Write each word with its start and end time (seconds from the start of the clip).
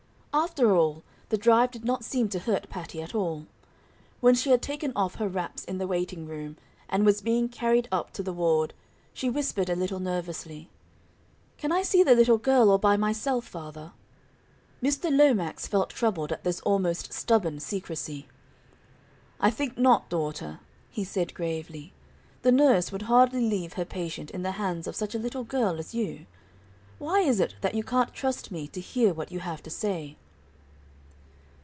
After 0.33 0.73
all, 0.77 1.03
the 1.27 1.37
drive 1.37 1.71
did 1.71 1.83
not 1.83 2.05
seem 2.05 2.29
to 2.29 2.39
hurt 2.39 2.69
Patty 2.69 3.01
at 3.01 3.13
all; 3.13 3.47
when 4.21 4.33
she 4.33 4.51
had 4.51 4.61
taken 4.61 4.93
off 4.95 5.15
her 5.15 5.27
wraps 5.27 5.65
in 5.65 5.77
the 5.77 5.85
waiting 5.87 6.25
room, 6.25 6.55
and 6.87 7.05
was 7.05 7.19
being 7.19 7.49
carried 7.49 7.89
up 7.91 8.13
to 8.13 8.23
the 8.23 8.31
ward, 8.31 8.73
she 9.13 9.29
whispered 9.29 9.69
a 9.69 9.75
little 9.75 9.99
nervously: 9.99 10.69
"Can 11.57 11.73
I 11.73 11.81
see 11.81 12.01
the 12.01 12.15
little 12.15 12.37
girl 12.37 12.71
all 12.71 12.77
by 12.77 12.95
myself, 12.95 13.45
father?" 13.45 13.91
Mr. 14.81 15.11
Lomax 15.13 15.67
felt 15.67 15.89
troubled 15.89 16.31
at 16.31 16.45
this 16.45 16.61
almost 16.61 17.11
stubborn 17.11 17.59
secrecy. 17.59 18.29
"I 19.37 19.51
think 19.51 19.77
not, 19.77 20.07
daughter," 20.09 20.61
he 20.89 21.03
said 21.03 21.33
gravely; 21.33 21.91
"the 22.41 22.53
nurse 22.53 22.89
would 22.89 23.01
hardly 23.03 23.41
leave 23.41 23.73
her 23.73 23.83
patient 23.85 24.31
in 24.31 24.43
the 24.43 24.51
hands 24.51 24.87
of 24.87 24.95
such 24.95 25.13
a 25.13 25.19
little 25.19 25.43
girl 25.43 25.77
as 25.77 25.93
you. 25.93 26.25
Why 26.99 27.19
is 27.19 27.39
it 27.41 27.55
that 27.59 27.73
you 27.75 27.83
can't 27.83 28.13
trust 28.13 28.49
me 28.51 28.67
to 28.69 28.79
hear 28.79 29.11
what 29.13 29.31
you 29.33 29.39
have 29.41 29.61
to 29.63 29.69
say?" 29.69 30.15